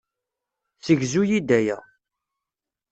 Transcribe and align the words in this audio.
Segzu-yi-d 0.85 1.49
aya. 1.59 1.77